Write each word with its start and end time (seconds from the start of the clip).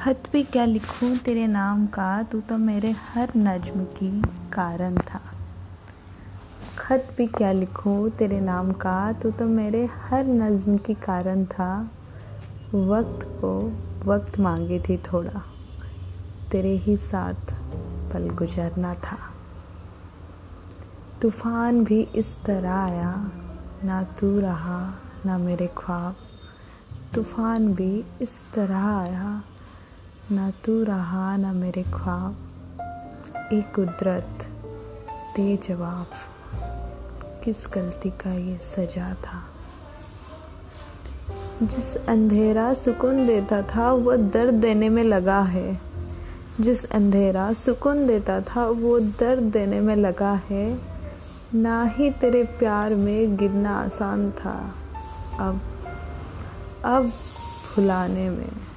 खत 0.00 0.22
पे 0.32 0.42
क्या 0.42 0.64
लिखूं? 0.64 1.16
तेरे 1.16 1.46
नाम 1.46 1.86
का, 1.86 2.22
तू 2.22 2.40
तो 2.40 2.58
मेरे 2.58 2.90
हर 2.90 3.32
नज्म 3.36 3.84
की 3.84 4.22
कारण 4.52 4.96
था। 4.98 5.20
खत 6.78 7.14
पे 7.16 7.26
क्या 7.26 7.52
लिखूं? 7.52 8.10
तेरे 8.10 8.40
नाम 8.40 8.72
का, 8.72 9.12
तू 9.12 9.30
तो 9.30 9.46
मेरे 9.46 9.86
हर 9.86 10.26
नज्म 10.26 10.76
की 10.76 10.94
कारण 10.94 11.44
था। 11.44 11.90
वक्त 12.74 13.18
को 13.24 13.72
वक्त 14.04 14.40
मांगी 14.40 14.80
थी 14.80 14.96
थोड़ा, 14.96 15.42
तेरे 16.50 16.76
ही 16.76 16.96
साथ 16.96 17.54
पल 18.12 18.30
गुजरना 18.30 18.94
था। 18.94 19.18
तूफ़ान 21.22 21.84
भी 21.84 22.00
इस 22.02 22.36
तरह 22.44 22.74
आया, 22.74 23.30
ना 23.84 24.02
तू 24.02 24.40
रहा, 24.40 24.94
ना 25.26 25.38
मेरे 25.38 25.66
ख्वाब। 25.66 26.16
तूफ़ान 27.14 27.74
भी 27.74 28.04
इस 28.20 28.44
तरह 28.52 28.84
आया 28.84 29.42
ना 30.32 30.50
तू 30.50 30.84
रहा 30.84 31.36
ना 31.36 31.52
मेरे 31.52 31.82
ख्वाब। 31.82 32.36
एक 33.52 33.74
कुदरत, 33.74 34.48
दे 35.36 35.56
जवाब। 35.56 36.06
किस 37.44 37.66
गलती 37.74 38.10
का 38.10 38.32
ये 38.32 38.60
सजा 38.62 39.14
था? 39.14 39.44
जिस 41.62 41.96
अंधेरा 41.96 42.74
सुकून 42.74 43.26
देता 43.26 43.62
था, 43.62 43.92
वो 43.92 44.16
दर्द 44.16 44.54
देने 44.54 44.88
में 44.88 45.04
लगा 45.04 45.40
है। 45.40 45.80
जिस 46.60 46.84
अंधेरा 46.84 47.52
सुकून 47.52 48.06
देता 48.06 48.40
था, 48.40 48.66
वो 48.66 49.00
दर्द 49.00 49.42
देने 49.42 49.80
में 49.80 49.96
लगा 49.96 50.40
है। 50.50 50.78
ना 51.54 51.84
ही 51.84 52.10
तेरे 52.10 52.44
प्यार 52.44 52.94
में 52.94 53.36
गिरना 53.36 53.70
आसान 53.70 54.30
था, 54.30 54.74
अब 55.40 55.60
अब 56.84 57.04
भुलाने 57.76 58.30
में। 58.30 58.69